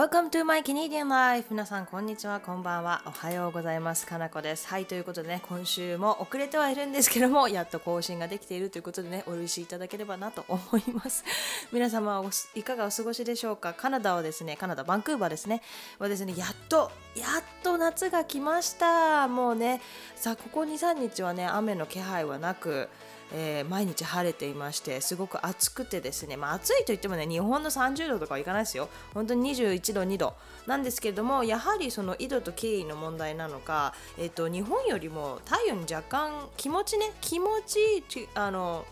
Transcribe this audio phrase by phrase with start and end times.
[0.00, 1.48] Welcome to my Canadian Life.
[1.50, 3.02] 皆さんこんにちはこんばんは。
[3.04, 4.06] おはようございます。
[4.06, 4.66] かなこです。
[4.66, 11.22] はいということでね今週も遅れてはいるんですけどもやっと更新ができているということでねお許しいただければなと思います。
[11.70, 13.74] 皆様いかがお過ごしでしょうか？
[13.74, 15.60] カナダはですねカナダバンクーバーですね。
[15.98, 19.28] はですねやっとやっと夏が来ました。
[19.28, 19.82] もうね
[20.16, 22.88] さあここ23日はね雨の気配はなく
[23.32, 28.88] えー、毎日晴れていましてすごく暑くてですね、まあ、暑いといってもね日本の30度とかはいかないですよ。
[29.14, 30.34] 本当に21度2度。
[30.66, 38.84] なんですけれどもやはりその緯度と経緯の問題なのか、えーと、日本よりも太陽に若干気持ちね気持ちいいあの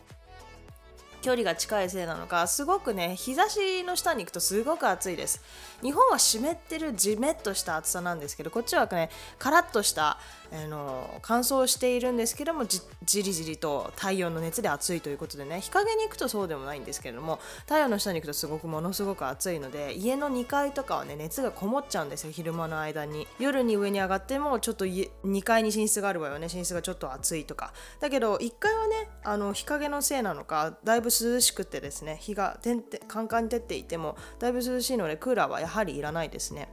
[1.20, 5.43] 距離が近いせいなのかすごくね日差しの下に行くとすごく暑いです。
[5.82, 10.18] 日本は湿ってるじめっとした暑さなんですけどこっちはねカラッとした
[10.52, 12.80] あの乾燥しているんですけどもじ
[13.23, 23.26] りじりと太陽の熱で暑いということでね日陰に行くとそうでもないんですけれども太陽の下に行くとすごくものすごく暑いので家の2階とかはね熱がこもっちゃうんですよ昼間の間に。
[23.38, 27.73] 夜に上に上がってもちょっと2階に寝室がある場合はね寝室がちょっと暑いとか。
[28.01, 36.69] だけど1階はねあの日陰のせいなのかだいぶ涼しくてですね日がてんてカンカンに照っていてもだいぶ涼しいのでクーラーはやはりいらないですね。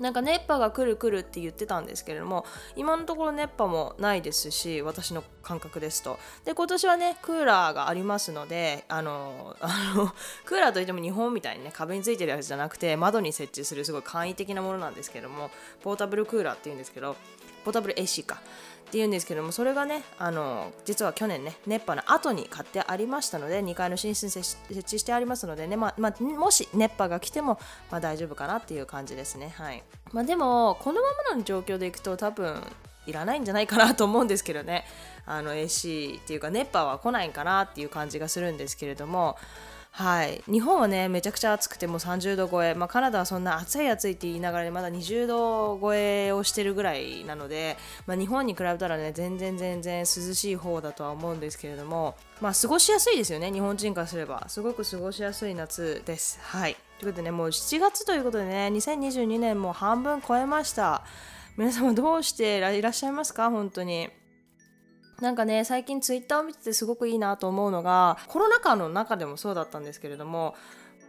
[0.00, 2.44] なんか熱波が来る来るって言ってたんですけれども
[2.76, 6.18] 今のところ熱波もないですし私の感覚ですと。
[6.44, 10.12] で今年はねクーラーがありますのであのあの
[10.44, 15.50] クーラーといっても日本みたいにね壁についてるやつじゃなくて窓に設置するすごい簡易的なものなんですけども
[15.82, 17.16] ポータブルクーラーっていうんですけど
[17.64, 18.40] ポータブル AC か。
[18.84, 27.58] っていうんですけどもそれがねあの実は去年ね熱波の後に買ってありましたので2階の寝室に設置してありますのでね、まあまあ、もし熱波が来ても、
[27.90, 29.52] まあ、大丈夫かなっていう感じですね。
[29.56, 32.62] はい、まあ、でもこのままの状況でいくと多分
[33.06, 34.84] いらないんじゃないかなと思うんですけどね。
[35.26, 39.36] あの AC っていうか熱波は来ないんかなっていう感じがするんですけれども
[39.96, 47.76] はい、日本はねめちゃくちゃ暑くてもう30度超え、まあ、カナダはそんな暑い暑いって言いながら、ね、まだ20度超えをしてるぐらいなので、
[48.08, 54.44] まあ、日本に比べたらね全然全然涼しい方だとは思うんですけれども、まあ、過ごしやすいですよね日本人からすれば。
[54.48, 56.40] すごく過ごしやすい夏です。
[56.42, 56.76] はい。
[56.98, 61.04] ということでねもう7月ということでね2022年も半分超えました。
[61.56, 63.48] 皆様どうしていらっしゃいますか？
[63.48, 64.10] 本当に。
[65.20, 70.54] なんかね最近ツイッターを見ててすごくいいなと思うのがコロナ禍の中でもそうだったんですけれども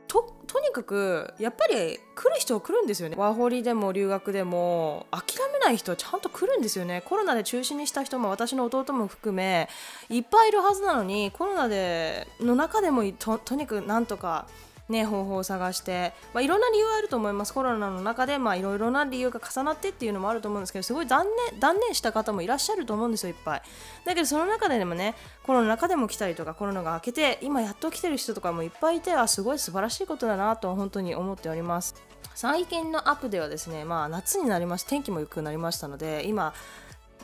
[0.08, 3.16] ととにかくやっぱり来る人は来るんですよね。
[3.18, 7.02] ワーホリでも留学でも諦めない人はちゃんと来るんですよね。
[7.06, 9.68] コロナで中止にした人も私の弟も含め
[10.10, 14.48] いっぱいいるはずなのにコロナでの中でもととにかくなんとか
[14.88, 17.54] ね、方法を探して、まあ、いろんな理由はあると思います。
[17.54, 23.62] コロナの中で、まあ、いろいろな理由が重なってっていうのもあると思うんですけどすごい断念断念した方もいらっしゃると思うんですよいっぱい。
[24.06, 31.96] だけどその中ででもねコロナの中でも来たりとかコロナが明けて今やっと来てる人とかもいっぱいいてはすごい素晴らしいことだなと本当に思っております。
[32.36, 36.54] 最近のアップではですね、まあ、夏になりまし天気も良くなりましたので今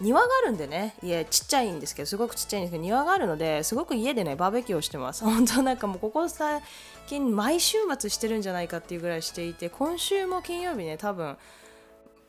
[0.01, 5.23] 庭があるんでね家ちっちゃいんですけどすごくちっちゃいんですけど庭があるのですごく家でねバーベキューをしてます。
[5.25, 6.61] 本当なんかもうここ最
[7.07, 11.37] 近毎週末してるんじゃないかっていうぐらいしていて今週も金曜日ね多分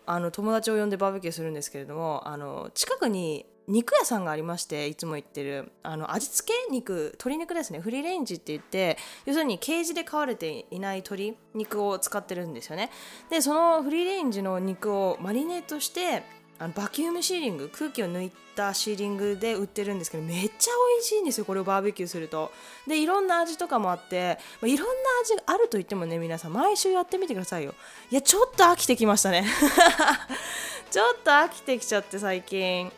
[0.05, 7.81] あの友達を呼んでバーベキューするんですけれどもあの近くに肉屋さんがありましていつも行ってるあの味付け肉鶏肉ですね。
[7.81, 12.91] フリーレンジって言って要するにケージで飼われていない鶏肉を使ってるんですよね。
[13.31, 16.25] でそのフリーレンジの肉をマリネートして
[16.63, 22.53] あのバキュームシーリング空気を抜いたシーリングで売ってるんですけどめっちゃ美味しいんですよこれをバーベキューすると。
[22.87, 24.93] でいろんな味とかもあって、まあ、いろんな
[25.25, 27.75] 味があると言ってもね皆さん毎週やってみてくださいよ。
[28.13, 29.45] いやちょっと飽きてきましたね。
[30.89, 32.93] ちょっと飽きてきちゃって最近。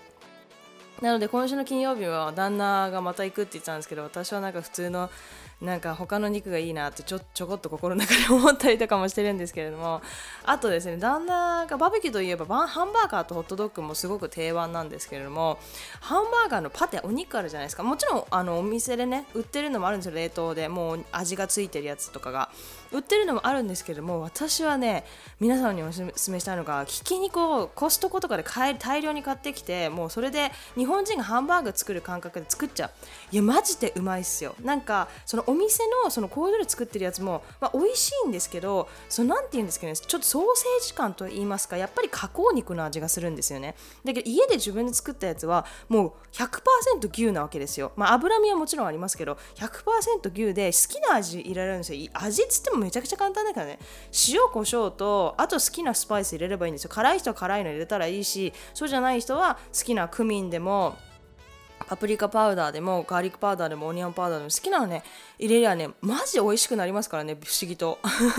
[1.00, 5.10] なので今週の金曜日は旦那がまた行くって言ってたんですけど私はなんか普通の
[5.60, 10.02] なんか他の肉がいいなってちょちょこっと心の中で思ったりとかもしてるんですけれども。
[10.44, 15.58] あとですね旦那がバーベキューといえばハンバーガーとホットドッグもすごく定番なんですけれども。
[16.00, 17.82] ハンバーガーのパテお肉あるじゃないですか。
[17.82, 20.14] もちろんあのお店でね売ってるのもあるんですよ。
[20.14, 20.68] 冷凍で。
[20.68, 22.50] もう味がついてるやつとかが。
[22.92, 25.04] 売ってるのもあるんですけれども私はね
[25.40, 32.90] 皆さんにおすすめしたいのがひき肉をコストコとかで買大量に買ってきてもうそれで日本人がハンバーグ作る感覚で作っちゃう。
[33.32, 34.54] いやマジでうまいっすよ。
[34.62, 43.74] なんかそのお店のその工場で作ってるやつも、まあ、美味しいんですけどそのなんて言うんですかねちょっとソーセージ感と言いますかやっぱり加工肉の味がするんですよね。
[44.04, 47.92] だけど家で自分で作ったやつはもう100%牛なわけですよ。
[47.96, 52.10] まあ脂身はもちろんありますけど100%牛で好きな味入れられるんですよ。
[52.12, 53.78] 味っつってもめちゃくちゃ簡単だからね。
[54.28, 56.90] 塩コショウとあと好きなスパイス入れればいいんですよ。
[56.90, 60.96] 辛い人は辛いの入れたらいいしそうじゃない人は好きなクミンでも
[61.86, 65.02] パプリカパウダーでもガーリックパウダーでもオニオンパウダーでも好きなのね。
[65.44, 67.98] 入れりゃねマジ美味しくなりますからね不思議と。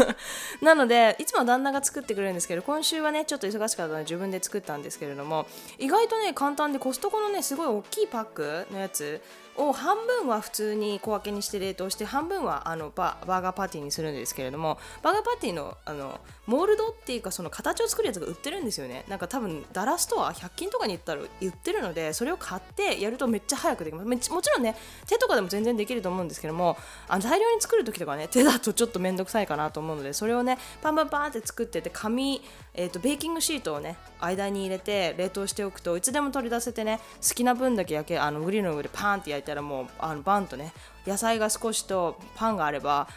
[0.62, 5.46] なのでいつも旦那が作ってくれるんですけど今週はねちょっと忙しかったので自分で作ったんですけれども
[5.78, 9.22] 意外とね簡単でコストコのねすごい大きいパックのやつ
[9.57, 19.06] を半分は普通に小分けにして冷凍して半分はあのババーガーパーティーにするんですけれどもバーガーパーティーのあのモールドっていうかその形を作るやつが売ってるんですよね。
[19.08, 24.31] なんか多分ダラストア100均とかに行ったら売ってるのでそれを買ってやるとめっちゃ早くできます。
[24.31, 24.75] もちろんね
[25.08, 32.42] 手とかでも全然できると思うんですけどもあの大量に作る時とかね手だとちょっと面倒くさいかなと思うのでそれをねパンパンパンって作ってて紙、
[32.74, 40.74] えーと、ベーキングシートをね間に入れて冷凍しておくといつでも取り出せてね好きな分だけ焼けあのグリルの上でパンって焼いたらもうあのバンとね
[41.06, 43.07] 野菜が少しとパンがあれば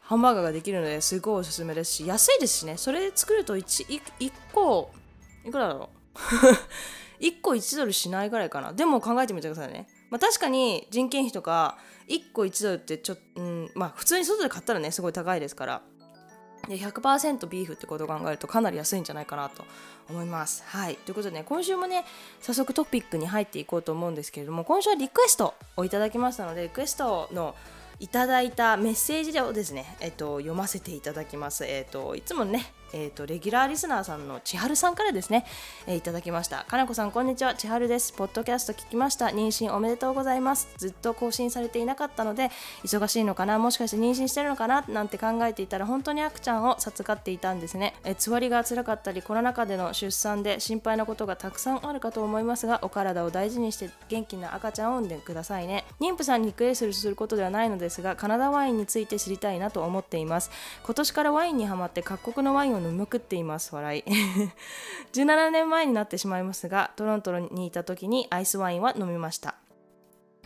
[0.00, 4.90] ハンバーガーができるのですごいおすすめですし安いですしねそれで作ると 1, 1個
[5.44, 6.16] いくらだろう？
[7.20, 8.72] 1個1ドルしないぐらいかな。
[8.72, 15.82] でも考えてみてくださいね、まあ、確かに人件費とか1個1ドルってちょっと、うん、まあ普通に外で買ったらねすごい高いですから
[16.68, 19.64] で100%ビーフってことを考えるとかなり安いんじゃないかなと
[20.08, 20.64] 思います。
[20.66, 20.96] はい。
[20.96, 22.04] ということでね、今週もね、
[22.40, 27.54] 早速トピックに入っていこうと思うんですけれども、今週はリクエストをいただきましたので、リクエストの
[27.98, 31.64] いただいたメッセージをですね、えっと、読ませていただきます。
[31.64, 35.44] えっと、いつもね、えーと、レギュラーリスナーさんの千春さんからですね、
[35.86, 36.64] えー、いただきました。
[36.64, 37.54] かなこさんこんにちは。
[37.54, 38.12] 千春です。
[38.12, 39.26] ポッドキャスト聞きました。
[39.26, 40.68] 妊娠おめでとうございます。
[40.76, 42.50] ずっと更新されていなかったので
[42.84, 43.58] 忙しいのかな？
[43.58, 44.84] もしかして妊娠してるのかな？
[44.88, 55.84] なんて考えていたら本当に赤ちゃんを授かっていたんですね、えー、つわりが辛かったりコロナ禍での出産で心配なことがたくさんあるかと思いますがお体を大事にして元気な赤ちゃんを産んでくださいね。
[56.00, 60.50] 妊婦さんにリクエストすることではないのですがカナダワインについて知りたいなと思っています。
[60.84, 64.04] 今年からワインにはまって各国のワインを飲みまくっています笑い。
[65.12, 69.54] 17年前になってしまいますがトロントにいた時にアイスワインは飲みました。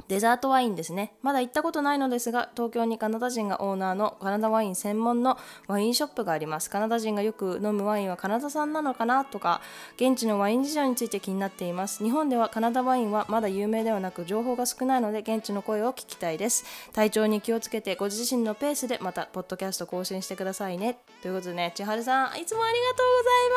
[0.09, 1.13] デザートワインですね。
[1.23, 6.71] まだ行ったことないのですが、東京にカナダ人がオーナーのカナダワイン専門のワインショップがあります。
[6.71, 9.61] カナダ人がよく飲むワインはカナダ産なのかなとか、
[9.97, 12.03] 現地のワイン事情について気になっています。
[12.03, 16.65] 日本ではカナダワインはまだ有名ではなく、情報が少ないので、現地の声を聞きたいです。
[16.93, 20.99] 体調に気をつけて、ご自身のペースでまた、ポッドキャスト更新してくださいね。
[21.23, 23.51] ということでね、千春さん、いつもありがとうござい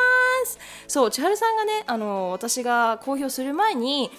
[0.43, 0.59] ます。
[0.87, 4.11] そう、千春さんがね、あの、私が公表する前に、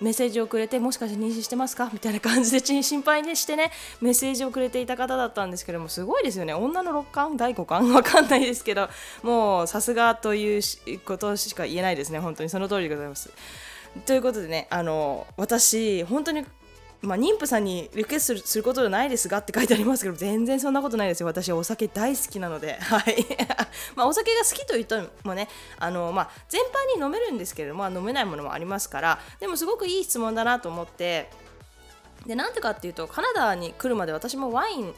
[0.00, 1.90] メッセージをくれてもしかして妊娠してますか？
[1.92, 3.70] みたいな感じで心配にしてね
[4.00, 6.54] メッセージをくれていた方だったんですけどもすごいですよね。
[6.54, 8.88] 女の六冠第五冠わかんないですけど
[9.22, 10.62] もうさすがという
[11.04, 12.18] ことしか言えないですね。
[12.18, 13.30] 本当にその通りでございます。
[14.06, 16.44] ということでねあの私本当に
[17.02, 21.26] まあ、妊婦さんにリクエストすることじゃないですがって書いてありますけど全然そんなことないですよ。
[21.26, 23.26] 私はお酒大好きなので、 はい。
[23.96, 25.48] まあ、お酒が好きといってもね
[25.78, 31.30] あの、まあ、全般に飲めるんですけれども、飲めないものもありますからでもすごくいい質問だなと思って。
[32.26, 34.94] でなんでかっていうとカナダに来るまで私もワイン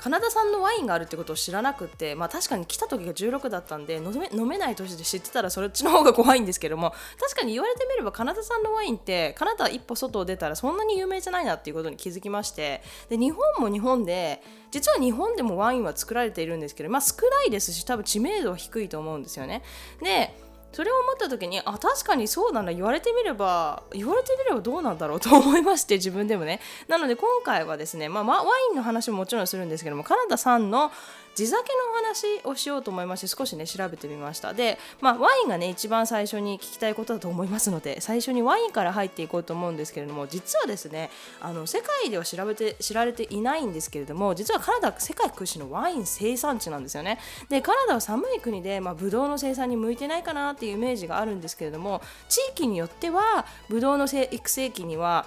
[0.00, 19.62] カナダ産のワインがあるってことを知らなくて、まあ、確かに来た時が16だったんで飲め飲めない年で知ってたらそっちの方が怖いんですけども確かに言われてみればカナダ産のワインってカナダ一歩外を出たらそんなに有名じゃないなっていうことに気づきましてで日本も日本で実は日本でもワインは作られているんですけど、まあ、少ないですし多分知名度は低いと思うんですよね。
[20.02, 20.34] で
[20.72, 22.60] それを思った時にあ確かにそうな。
[22.62, 26.60] んだ言われてみれば言われてみればどうなんだろうと思いまして自分でもね。
[26.88, 30.92] なので今回はですね、まあ、ワインの話ももちろんするんですけどもカナダさんの
[31.34, 34.52] 地酒のお話をしようと思いまして少しね調べてみました。
[34.54, 41.10] で、まあ、ワインがね一番最初に聞きたいことだと思いますので最初にワインから入っていこうと思うんですけれども実はですね
[41.40, 47.18] あの世界では調べて知られていないんですけれども実はカナダ世界屈指のワイン生産地なんですよね。
[47.48, 55.26] でカナダは寒い国で、まあ、ブドウの生産に向いてないかなっていうイメージがあるんですけれども地域によってはブドウの育成期には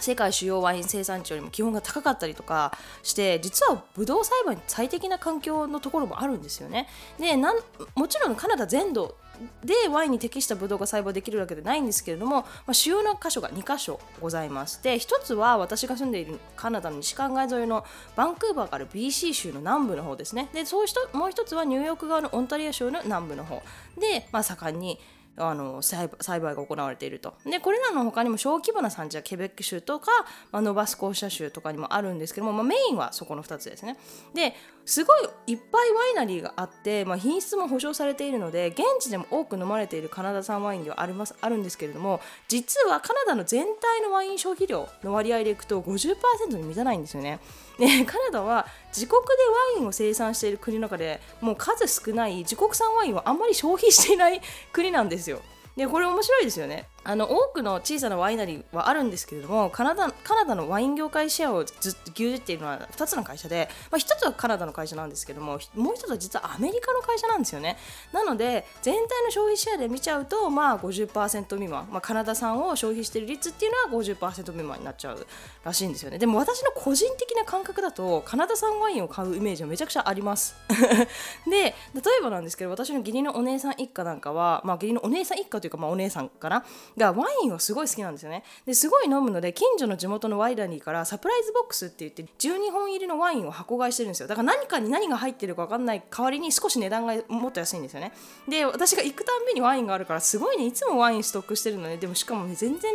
[0.00, 6.88] 世界主要ワイン生産地よりも気温が高かったりとかして実はブドウ栽培に最適な環境のところもあるんですよね。
[7.18, 7.56] でなん
[7.94, 9.16] もちろんカナダ全土
[9.64, 17.84] でワインに適したブドウが栽培できるわけではないんですけれども、まあ、主要な箇所が2箇所ございまして1つは私が住んでいるカナダの西海岸沿いの
[18.14, 23.62] バンクーバーから BC 州の南部の方ですねでそういうもう1つはニューヨーク側のオンタリア州の南部の方
[23.98, 25.00] で、まあ、盛んに
[25.36, 26.08] あの栽
[26.40, 27.34] 培が行われていると。
[27.44, 30.10] でこれらの他にも小規模な産地はケベック州とか、
[30.50, 33.96] まあ、ノバスコーシャ州とかにもあるんですけども、まあ、メインはそこの2つですね。
[34.34, 47.38] ですごいいっぱいワイナリーがあって、まあ、品質も保証されているので現地でも多く飲まれているカナダ産ワインではありますあるんですけれども実はカナダの全体のワイン消費量の割合でいくと50%に満たないんですよね。
[47.78, 49.28] で カナダは自国で
[49.76, 54.40] ワインを生産している国の中でもう数少ない自国産ワインをあんまり消費していない
[54.72, 55.40] 国なんですよ。
[55.76, 56.86] でこれ面白いですよね。
[57.04, 67.76] あの多くの小さなワイナリーはあるんですけれどもカナダカナダのワイン業界シェアをずっと牛耳っているのは2つの会社で、まあ、1つはカナダの会社なんですけどももう1つは実はアメリカの会社なんですよね。
[68.12, 75.26] なので全体の消費シェアで見ちゃうとまあ50%未満、まあ、カナダ産を消費している率っていうのは50%未満になっちゃう
[75.64, 76.18] らしいんですよね。
[76.18, 80.54] でも私の個人的な感覚だとカナダ産ワインを買うイメージはめちゃくちゃあります。
[81.50, 81.74] で例
[82.18, 86.64] えばなんですけど私の義理のお姉さん一家なんかは、まあ、義理のお姉さん一家というか、まあ、お姉さんかな。
[86.98, 88.44] がワインをすごい好きなんですよね。
[88.66, 94.28] ですごい飲むので近所の地元のワイナリーからサプライズボックスって言って12本入りのワインを箱買いしてるんですよ。
[94.28, 98.12] だから何かに何が入ってるか分かんない代わりに少し値段がもっと安いんですよね。
[98.48, 101.96] で私が行くたんびにワインがあるからすごいねいつもワインストックしてるのね。
[101.96, 102.92] でもしかもね全然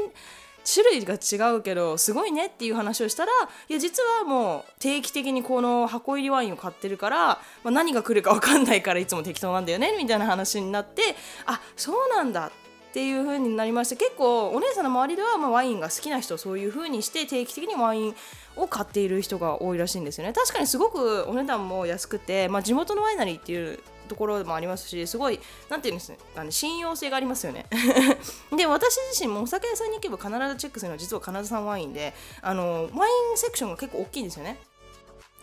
[0.68, 3.32] 種類が違うけどすごいねっていう話をしたら
[3.70, 12.52] いや実はもう定期的にこの箱入りワインを買ってるから、まあ、何が来るか分かんないからいつも適当なんだよねみたいな話になってあそうなんだ。
[12.88, 18.16] っていう風になりまして結構お姉さんの周りではまワインが好きな人そういう風にして定期的にワイン
[18.56, 20.34] を買っている人が多いらしいんですよね。
[20.34, 25.40] 確かにすごくお値段も安くて、まあ、地元のワイナリーっていうところもありますしすごい
[25.70, 26.18] 何て言うんですね
[26.50, 27.66] 信用性がありますよね。
[28.56, 34.58] で私自身もお酒屋さんに行けば必ずチェックするのは実は金沢ワインであのワインセクションが結構大きいんですよね。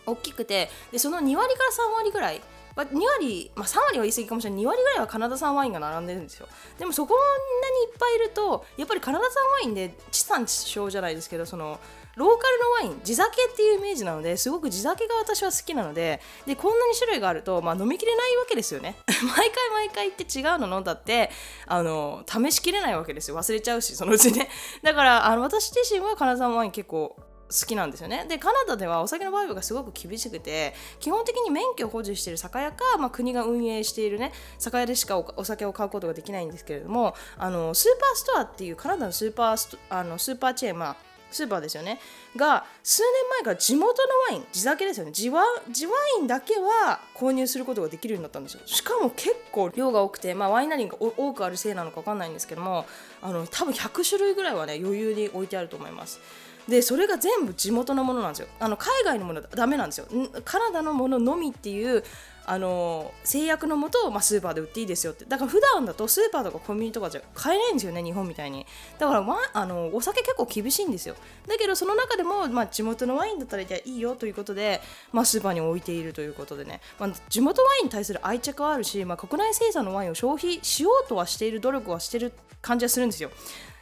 [0.05, 2.41] 大きくてでその2割から3割ぐらい
[2.75, 4.59] まあ、2割、まあ、3割は言い過ぎかもしれない。
[4.61, 6.47] 2割ぐらいはカナダ産ワインが並んでるんですよ。
[6.77, 7.23] でもそこんな
[7.71, 11.79] にいっぱいいるとやっぱりカナダ産ワインで地産地消じゃないですけどその
[12.15, 18.95] ローカルのワイン地酒っていうイメージなのですごく地酒が私は好きなのででこんなに種類があると、まあ、飲みきれないわけですよね。
[19.07, 21.29] 毎回毎回って違うの飲んだって
[21.67, 23.37] あの試しきれないわけですよ。
[23.37, 24.49] 忘れちゃうしそのうちね。
[24.81, 27.15] だからあの私自身はカナダ産ワイン結構
[27.47, 28.25] 好きなんですよね。
[28.27, 40.95] でカナダではお酒のバイブがすごく厳しくて基本的に免許を保持している酒屋か、まあ、国が運営しているね酒屋でしかお酒を買うことができないんですけれどもあのスーパーストアっていうカナダのスーパーストあのスーパーチェーン、まあ、
[41.35, 41.99] スーパーですよね。
[42.37, 45.11] が数年前から地元のワイン地酒ですよね。
[45.11, 48.61] 地ワ地ワインだけは購入することができるようになったんですよ。
[48.65, 52.85] しかも結構量が多くて、まあ、ワイナリーが多くあるせいなのか分かんないんですけども
[53.21, 56.19] あの多分100種類ぐらいはね余裕に置いてあると思います。
[56.67, 58.47] でそれが全部地元のものなんですよ。
[58.59, 60.07] あの海外のものダメなんですよ。
[60.43, 62.03] カナダのもののみっていう
[62.47, 65.25] あの制約のもと、まあ、スーパーで売っていいですよって。
[65.25, 68.65] だから普段だとスーパーとかコンビニとかじゃ買えないんですよね日本みたいに。
[68.99, 71.15] だから、まあ、のお酒結構厳しいんですよ。
[71.47, 74.81] だけどその中でも、まあ、地元のワインだったらいいよということで、
[75.11, 82.31] まあ、スーパーに置いているということでね、まあ、地元ワインに対する愛着はあるし、まあ、国内生産のワインを消費しようとはしている努力はしてる
[82.61, 83.31] 感じはするんですよ。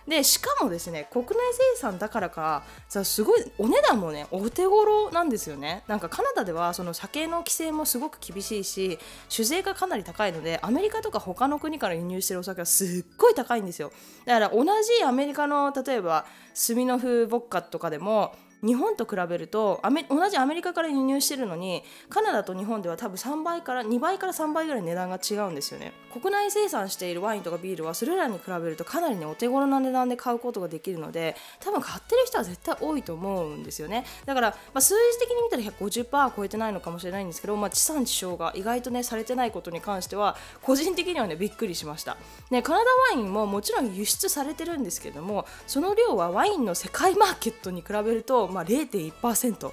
[0.07, 1.33] でしかもですね国内
[1.75, 5.83] 生産だからかさすごいお値段もねお手頃なんですよね。
[5.87, 13.91] なんかカナダではその酒の規制もすごく厳しいし酒税がかなり高いのでアメリカとか他の国から輸入してるお酒はすっごい高いんですよ。
[14.25, 25.93] だから同じアメリカの例えばスミノフボッカとかでも日本と比べるとアメ同じアメリカから輸入してるのにカナダと日本では多分3倍から2倍から3倍ぐらい値段が違うんですよね。
[26.13, 34.05] 国内生産しているワインとかビールはそれらに比べるとかなりねお手頃な値段で買うことができるので多分買ってる人は絶対多いと思うんですよね。
[34.25, 42.17] だから、まあ、数字的に見たら150%超えてないのかもしれないんですけど、まあ、地産地消が意外とねされてないことに関しては個人的にはねびっくりしました、
[42.51, 49.71] ね、カナダワインももちろん輸出されてるんですけどもその量はワインの世界マーケットに比べるとまあ、0.1%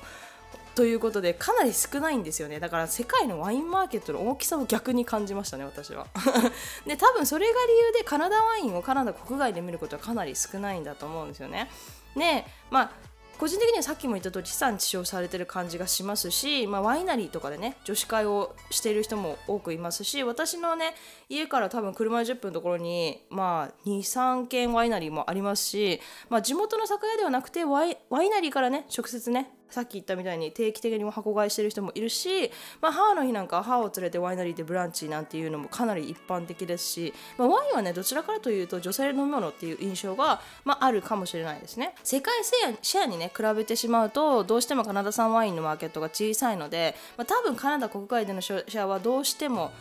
[0.74, 2.60] ということでかなり少ないんですよね。
[2.60, 6.06] だから世界のワインマーケットの大きさを逆に感じましたね私は。
[6.86, 11.70] で多分それが理由でカナダワインをカナダ国外で見ることはかなり少ないんだと思うんですよね。
[12.16, 12.90] でまあ
[13.40, 20.92] 個人的にはさっきも言った通り地産地消されてる感じがしますし、まあ、ワイナリーとかでね女子会をしている人も多くいますし私のね
[21.30, 32.50] 家から多分車で10分のところに、まあ、23軒ワイナリーもありますし、まあ、地元の酒屋ではなくてワイナリーからね直接ねさっき言ったみたいに定期的にも箱買いしてる人もいるし、
[32.80, 41.94] まあ、母の日なんか母を連れてワイナリーでブランチなんていうのもかなり一般的ですし、まあ、ワインはねどちらかというと女性の飲み物っていう印象が、まあ、あるかもしれないですね。
[42.02, 42.34] 世界
[42.82, 49.72] シェアにね比べてしまうとどうしてもカナダ産ワインのマーケットが小さいので、まあ、多分カナダ国外でのシェアはどうしても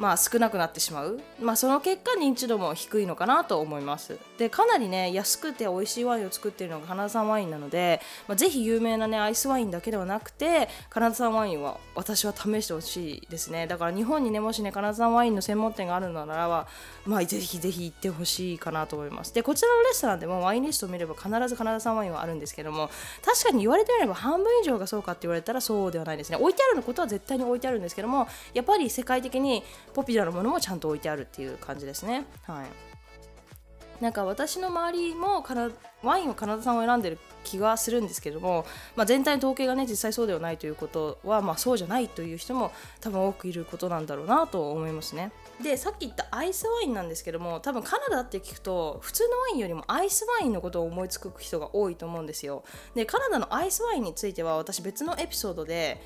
[0.00, 4.18] まあ、少なくなってしまう、まあ、その結果認知度も低いのかなと思います。
[4.38, 13.66] でかなりね安くて美味しいワインを作っているのがカナダ産ワインなので、まあ、ぜひ有名なねアイスワインだけではなくてカナダ産ワインは私は試してほしいですね。
[13.66, 16.66] だから日本にねもしねカナダ産ワインの専門店があるのならば、
[17.04, 19.34] まあ、ぜひぜひ行ってほしいかなと思います。
[19.34, 22.88] でこちらのレストランでもワインリストを見れば必ずカナダ産ワインはあるんですけども
[23.22, 26.38] 確かに言われてみれば半分以上がそうかって言われたらそうではないですね。
[26.38, 29.62] 置いてあるのことは絶対に置いてあるんですけどもやっぱり世界的に
[29.92, 32.24] ポピュラーなものもちゃんと置いてあるっていう感じですね。
[32.42, 32.90] はい
[34.00, 35.44] なんか私の周りも
[36.02, 38.64] ワインをカナダ産を選んでる気がするんですけども、
[38.96, 45.32] まあ、全体の統計がね実際そうではないということは、まあ、そうじゃないという人も多分多くいることなんだろうなと思いますね。
[45.62, 52.64] でさっき言ったアイスワインなんですけども多分カナダって聞くと普通のワインよりもアイスワインのことを思いつく人が多いと思うんですよ。
[52.94, 56.00] でカナダのアイスワインについては私別のエピソードで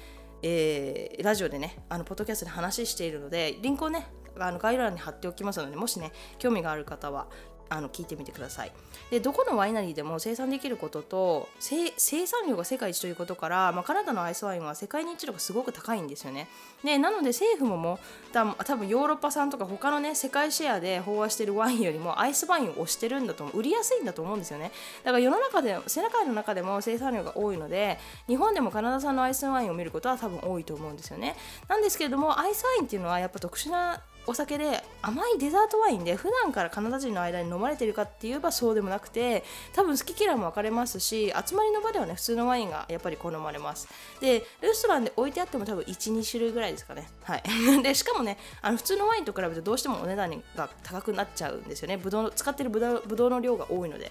[0.47, 4.07] えー、ラジオでねあのポッドキャストで話しているのでリンクをね
[4.39, 7.29] あの概要欄に貼っておきますのでもしね興味がある方は
[7.69, 8.73] あの聞いてみてください。
[9.11, 16.49] でどこのワイナリーでも生産できることと生産量が世界一ということから、まあ、カナダのアイスワインは世界認知度がすごく高いんですよね。
[16.83, 17.99] でなので政府もも
[18.33, 24.73] 多分ヨーロッパ産とか他のね世界シェアで飽和してるワインよりもアイスワインを推してるんだと売りやすいんだと思うんですよね。
[25.03, 31.37] だから世の中で世界の中でも生産量が多いので日本でもカナダ産のアイスワインを見ることは多分多いと思うんですよね。
[31.69, 43.89] なんですけれどもアイスワインっていうのはやっぱ特殊なお酒で甘いデザートワインで普段からカナダ人の間に飲まれてるかって言えばそうでもなくて多分好き嫌いも分かれますし集まりの場ではね普通のワインがやっぱり好まれます。
[44.21, 47.09] でレストランで置いてあっても多分12種類ぐらいですかね。
[47.23, 47.43] はい。
[47.83, 51.97] でしかもねあの普通のワインと比べてどうしてもお値段が高くなっちゃうんですよね。
[51.97, 54.11] ぶどう使ってるぶどうぶどうの量が多いので。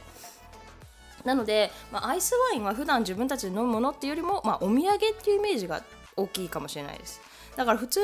[1.24, 5.82] なので、まあ、アイスワインは普段自分たちで飲むものっていうよりも、まあ、お土産っていうイメージが
[6.18, 7.22] 大きいかもしれないです。
[7.56, 8.02] だから普通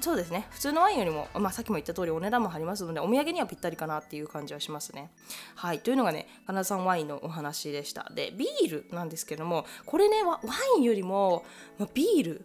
[0.00, 5.10] そうですね普通のワインよりも、まあ、さっきも言った通りお値段も張りますのでお土産にはぴったりかなっていう感じはしますね。
[5.56, 8.10] はいというのがねカナダ産ワインのお話でした。
[8.14, 10.40] でビールなんですけどもこれねワ
[10.76, 11.44] インよりも、
[11.78, 12.44] まあ、ビール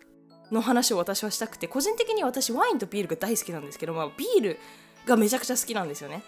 [0.51, 4.59] の話を私はしたくて個人的に私ワインとビールが大好きなんですけどまあビール
[5.05, 6.23] がめちゃくちゃ好きなんですよね。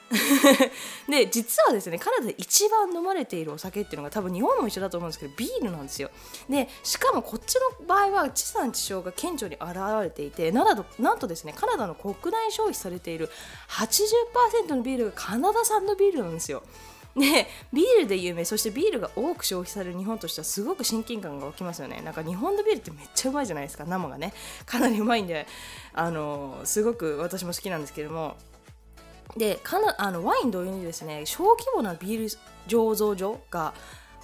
[1.08, 6.10] で実はですねカナダで一番飲まれているお酒っていうのが多分日本も一緒だと思うんですけどビールなんですよ。
[6.50, 13.29] でしかもこっちの場合は地産地消が顕著に現れていてなんとなんとですねカナダの国内消費されている
[13.70, 16.63] 80%のビールがカナダ産のビールなんですよ。
[17.15, 22.01] でビールで有名そしてビールが多く消費される日本としてはすごく親近感が起きますよね。
[22.01, 23.86] なんか日本のビールってめっちゃうまいじゃないですか。
[23.86, 24.33] 生がね。
[24.66, 25.48] かなりうまいんで
[25.94, 28.35] あのすごく私も好きなんですけども。
[29.38, 32.25] でかなあのワイン同様にですね小規模なビール
[32.68, 33.74] 醸造所が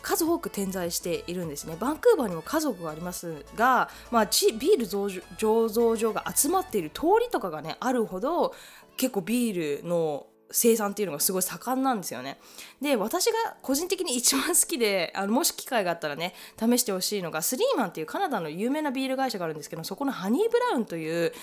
[0.01, 1.75] 数多く点在しているんですね。
[1.79, 8.55] バンクーバーにも家族がありますが、まあ、ビール醸造所が集まっている通りとかがねあるほど
[8.97, 12.39] 結構ビールの生産っていうのがすごい盛んなんですよね。
[12.81, 21.33] で私が個人的に一番好きで あのもし機会があったらね試してほしいのがスリーマンっていうカナダの有名なビール会社があるんですけどそこのハニーブラウンという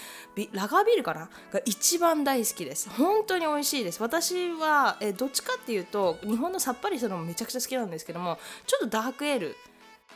[0.53, 1.31] ラガービールかな？
[1.53, 2.89] が一番大好きです。
[2.91, 4.03] 本当に美味しいです。
[4.03, 9.57] 私はえどっちかっていうと日本のさっぱりしたのもめちゃくちゃ好きなんですけどもちょっとダークエール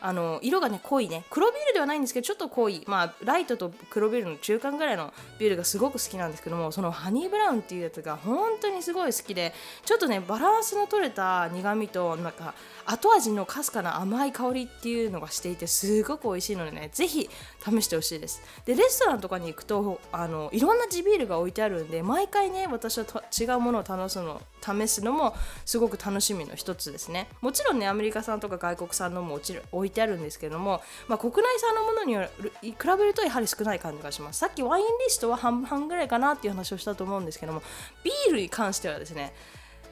[0.04, 1.24] あの色がね濃いね。
[1.30, 2.84] 黒ビールではないんですけどちょっと濃い。
[2.86, 17.30] まあライトと黒ビールの中間ぐらいのビールがすごく好きなんですけどもそのハニーブラウンっていうやつが本当にすごい好きでちょっとねバランスの取れた苦みとなんか後味のかすかな甘い香りっていうのがしていてすごく美味しいのでねぜひ
[17.64, 18.42] 試してほしいです。
[18.66, 23.04] でレストランとかに行くとあのいろんな地ビールが置いてあるんで毎回ね私は
[23.38, 27.29] 違うものを楽すの試すのもすごく楽しみの一つですね。
[27.40, 29.40] もちろんねアメリカ産とか外国産のも
[29.72, 32.16] 置いてあるんですけども、まあ、国内産のものに
[32.62, 34.38] 比べるとやはり少ない感じがします。
[34.38, 37.62] さっきワインリストは半々ぐらいかなっていう話をしたと思うんですけども
[38.05, 39.33] ビールに関してはですね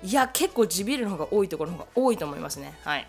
[0.03, 2.75] いや結構地ビールの方が多いところの方が多いと思いますね。
[2.85, 3.07] はい。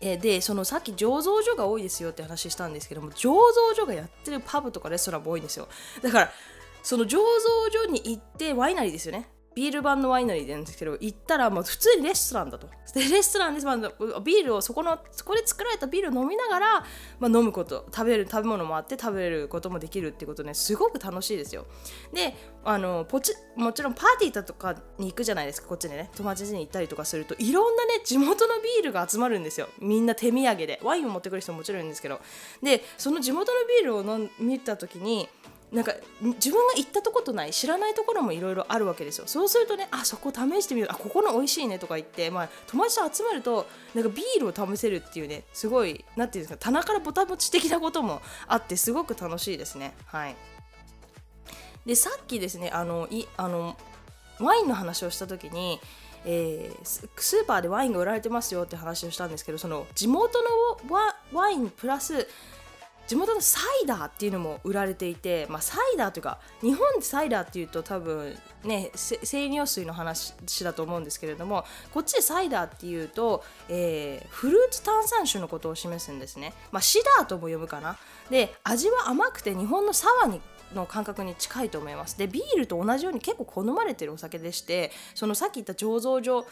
[0.00, 5.68] えでそのさっき醸造所が多いですよって話したんですけども醸造所がやってるパブとかレストランも多いんですよ。
[6.02, 6.32] だから
[6.82, 7.18] その醸造
[7.70, 9.28] 所に行ってワイナリーですよね。
[9.54, 12.68] ビール版のワイナリーなんですけど行ったらもう普通にレストランだと。
[12.94, 16.84] でレストランで、まあ、ビールをそこのそこで作られたビールを飲みながら、
[17.20, 21.66] まあ、飲むこと食べる食べ物もあって食べることもできるってことねすごく楽しいですよ。
[22.12, 22.34] で
[22.64, 26.10] あのポチもちろんパーティーだとかに行くじゃないですかこっちでね。
[26.16, 29.68] 友達に行ったりとかするといろんなね地元のビールが集まるんですよ。
[29.80, 30.80] みんな手土産で。
[30.82, 32.20] ワインを持ってくる人ももちろんいるんですけど。
[32.62, 35.28] でその地元のビールを飲見た時に
[35.72, 39.24] なんか自分が行ったとことない知らないところもいろいろあるわけですよ。
[39.26, 49.94] そうするとねあそこ試してみるあここの美味しいねとか言って、まあ、友達と集まるとなんかビールを試せるっていうねすごいなんていうんですか棚からぼたもち的なこともあってすごく楽しいですね。
[50.06, 50.36] はい。
[51.86, 53.76] でさっきですねあのいあの
[54.40, 55.80] ワインの話をした時に
[56.24, 60.48] えー、スーパーでワインが売られてますよって話をしたんですけどその地元の
[61.32, 62.28] ワインプラス
[63.12, 77.98] 地元のサイダーっていうのも売られていて、まあ、サイダーというか日本でサイダーっていうと多分ね生尿水の話だと思うんですけれどもこっちでサイダーっていうと、えー、フルーツ炭酸酒のことを示すんですね、まあ、シダーとも呼ぶかな。
[78.30, 80.40] で味は甘くて日本のサワに
[80.74, 82.16] の感覚に近いと思います。
[82.16, 86.46] でビールと同じように結構好まれてるお酒でしてそのさっき言った醸造所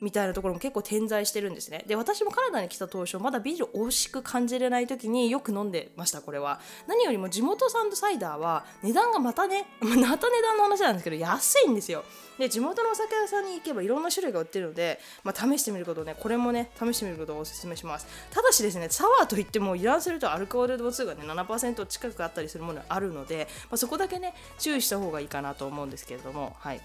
[0.00, 1.84] みたいなところも結構点在してるんですね。
[1.86, 6.60] で私もカナダに来た当初まだビール美味しく感じれない時によく飲んでましたこれは。
[6.86, 12.04] 何よりも地元産のサイダーは値段がまたね また値段の話なんですけど安いんですよ。
[12.38, 18.06] で地元のお酒屋さんに行けばいろんな種類が売ってるので、まあ、試してみることねこれもね試してみることをおすすめします。
[18.30, 26.80] ただしですねサワーといってもイランするとアルコール度数がね7%近くあったりするものがあるので、まあ、そこだけね注意した方がいいかなと思うんですけれどもはい。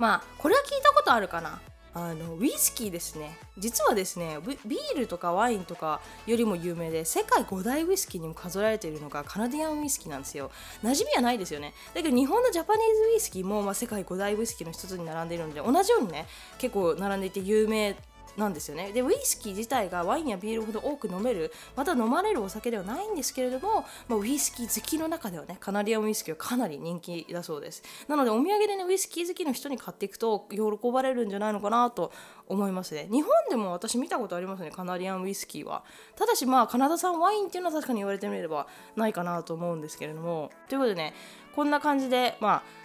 [0.00, 1.60] まあこれは聞いたことあるかな。
[1.92, 3.36] あのウイスキーですね。
[3.58, 10.50] 実はですねビールとかワインとかよりも有名で世界5大ウイスキーにも数えられているのがカナディアンウイスキーなんですよ。
[10.82, 11.74] 馴染みはないですよね。
[11.92, 17.94] だけど日本のジャパニーズウイスキーも、まあ、世界5大ウイスキーの一つに並んでいるので同じようにね結構並んでいて有名
[18.36, 18.92] なんですよね。
[18.92, 27.82] でウイスキー自体がワインやビールほど多く飲めるまた飲まれるお酒ではないんですけれども、まあ、ウイスキー好きの中ではねカナリアンウイスキーはかなり人気だそうです。
[28.08, 30.60] なのでお土産でねウイスキー好きの人に買っていくと喜
[30.92, 32.12] ばれるんじゃないのかなと
[32.46, 33.08] 思いますね。
[33.10, 35.84] 日本でも私見たことありますねカナリアンウイスキーは。
[36.16, 38.66] ただしまあカナダ産ワインっていうのは確かに言われてみれば
[38.96, 40.50] ないかなと思うんですけれども。
[40.68, 41.14] ということでね
[41.54, 42.79] こんな感じでまあ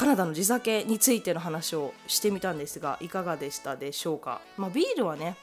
[0.00, 5.36] カナダの地酒についての話をしてみたんですがいかがでしたでしょうか、まあ、ビールはね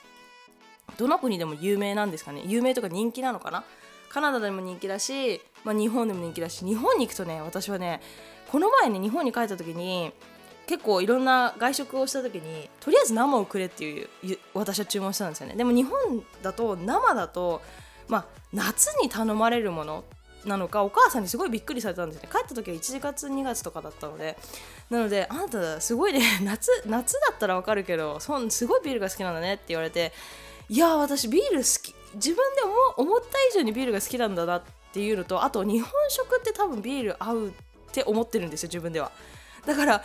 [0.98, 2.42] どの国でも有名なんですかね。
[2.44, 3.64] 有名とか人気なのかな？
[4.10, 8.02] カナダでも人気だし、まあ、日本でも人気だし日本に行くとね私はね
[8.52, 10.12] この前ね日本に帰った時に
[10.66, 14.10] 結構いろんな外食をした時にとりあえず生をくれっていう
[14.56, 15.56] 私は注文したんですよね。
[15.56, 17.62] でも日本だと生だと
[18.08, 20.04] まあ夏に頼まれるもの
[20.48, 22.30] なのかお母さんにすごいびっくりされたんですね。
[22.32, 24.38] 帰った時は1月2月とかだったので。
[24.90, 30.14] なのであなたすごいね 夏夏だったらわかるけどそすごいビールが好きなんだねって言われて
[30.70, 37.52] いや私ビール好き自分で思思った以上にビールが好きなんだなっていうのとあと日本食って多分ビール合うっ
[37.92, 39.12] て思ってるんですよ自分では。
[39.66, 40.04] だから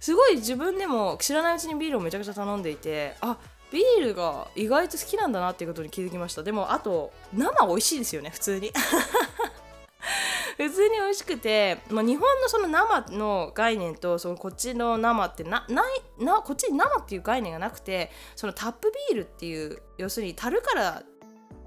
[0.00, 3.36] すごい自分でも知らないうちにビールをめちゃくちゃ頼んでいてあ
[3.70, 6.42] ビールが意外と好きなんだなっていうことに気づきました。
[6.42, 8.72] でもあと生美味しいですよね普通に。
[10.56, 15.84] 普通に美味しくて、まあ、日本のその生の概念とそのこっちの生ってなな
[16.18, 21.02] いなこっちに生っていう概念がなくてそのタップビールっていう要するに樽から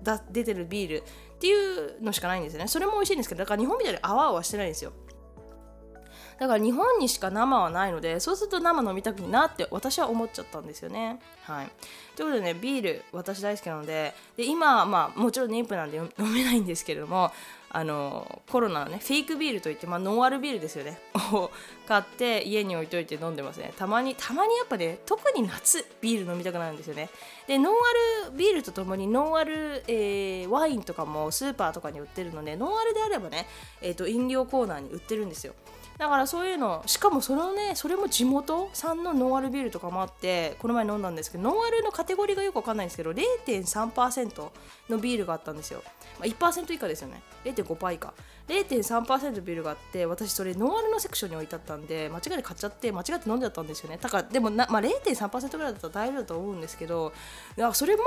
[0.04, 2.67] だ出てるビールっていうのしかないんですよね。
[2.67, 4.93] それも美味しいんですけどだから日本みたいに泡はしてないんですよ。
[6.39, 11.19] だから日本にしか生はないのでそうすると生飲みたくなって私は思っちゃったんですよね。
[11.43, 11.67] はい、
[12.15, 17.32] ということでねビール私大好きなのでで今まあもちろん妊婦なんで飲めないんですけれども
[17.77, 20.97] あのコロナのねフェイクビールといって、まあ、ノンアルビールですよね。
[21.33, 21.51] を
[21.85, 23.73] 買って家に置いといて飲んでますね。
[23.77, 27.09] たまにたまにやっぱね特に夏ビール飲みたくなるんですよね。
[27.47, 27.75] でノン
[28.25, 33.45] アルビールとともにノンアル、えー、ワインとかもスーパーとかに売ってるのでノンアルであればね、
[33.81, 35.53] えーと飲料コーナーに売ってるんですよ。
[35.97, 44.49] だからそういうのしかもそのねそれも地元産のノンアルビールとかもあってこの前飲んだんですけどノンアルのカテゴリーがよくわかんないんですけど0.3%
[44.89, 45.81] のビールがあったんですよ、
[46.19, 47.21] まあ、1%以下ですよね。
[47.45, 48.13] 0.5%以下。
[48.47, 53.97] 0.3%ビールがあって私それノンアルのセクションに置いてあったんで間違えて買っちゃって間違って飲んじゃったんですよね。
[53.99, 57.12] だからでもな、まあ、0.3%ぐらいだったら大丈夫だと思うんですけど
[57.73, 58.03] それも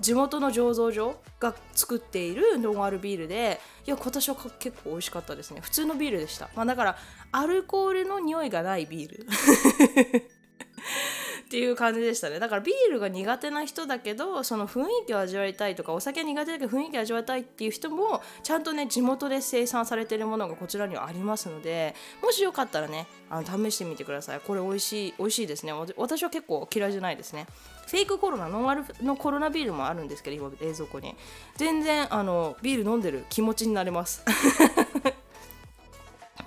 [0.00, 5.60] 地元の醸造所が作っているノンアルビールでいや今年は結構美味しかったですね。
[5.62, 6.96] 普通のビールでした、まあ、だから
[7.32, 9.26] アルコールの匂いがないビール。
[11.48, 12.38] っていう感じでしたね。
[12.38, 24.40] だからビールが苦手な人だけどその雰囲気を味わいたいとかお酒苦手だけど雰囲気を味わいたいっていう人もちゃんとね地元で生産されてるものがこちらにはありますのでもしよかったらねあの試してみてください。
[24.40, 25.72] これ美味しい美味しいですね。
[25.96, 27.46] 私は結構嫌いじゃないですね。
[27.86, 31.14] フェイクコロナノンアルのコロナビールもあるんですけど今冷蔵庫に。
[31.56, 34.22] 全然あのビール飲んでる気持ちになれます。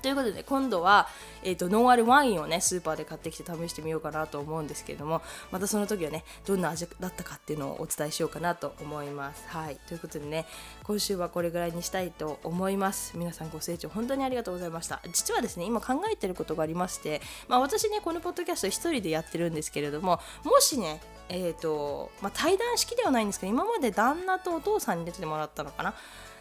[0.02, 1.08] ということで今度は、
[1.44, 9.44] えーと、ノンアルワインをねスーパーで買ってきて試してみようかなと思うんですけれどもまたその時はねどんな味だったかっていうのをお伝えしようかなと思います。
[9.48, 9.78] はい。
[9.88, 10.46] ということでね
[10.84, 13.18] 今週はこれぐらいにしたいと思います。
[13.18, 15.02] 皆さんご清聴本当にありがとうございました。
[15.12, 21.02] 実はですね今考えてることがありまして、まあ、私ねこのポッドキャスト1人でやってるんですけれどももしね
[21.34, 25.94] えーとまあ、対談式ではないんですけど今まで旦那とお父さんに出てもらったのかな。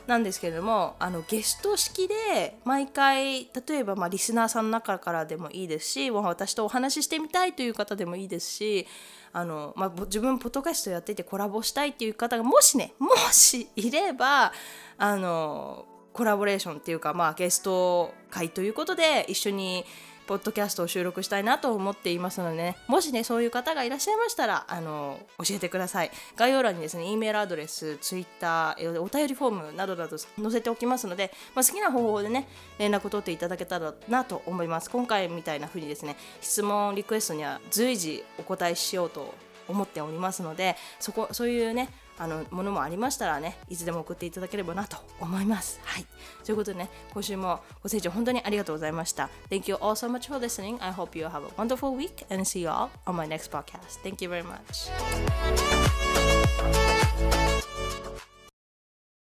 [0.06, 8.86] なんですけれどもあのゲスト式で毎回例えばまリスナーさんの中からでもいいですし私とお話ししてみたいという方でもいいですし
[9.32, 14.52] あの、まあ、自分ポッドキャストやっていてコラボしたいっていう方がもしねもしいれば
[14.98, 19.84] あのコラボレーションっていうか、まあ、ゲスト会ということで一緒に
[20.30, 26.10] ポッドキャストを収録したいなと思っていますのでねもしねそういう方がいらっしゃいましたらあの教えてください。
[26.36, 32.46] 概要欄にですね E メールアドレス Twitter お便りフォームなどなど載せておきますので、まあ、好きな方法でね
[32.78, 34.88] 連絡を取っていただけたらなと思います。
[34.88, 39.34] 今回みたいな風にですね質問リクエストには随時お答えしようと
[39.66, 41.88] 思っておりますのでそこそういうね
[42.20, 46.06] あのものもありましたらねいつでも送っていただければなと思いますはい
[46.44, 52.44] ということでね今週もご清聴本当にありがとうございました Thank you all so much for listening I hope you have a wonderful week and
[52.44, 54.90] see you all on my next podcast Thank you very much